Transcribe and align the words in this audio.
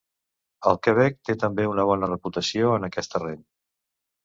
El 0.71 0.79
Quebec 0.87 1.19
té 1.29 1.35
també 1.43 1.67
una 1.73 1.87
bona 1.91 2.11
reputació 2.13 2.73
en 2.81 2.91
aquest 2.91 3.17
terreny. 3.17 3.39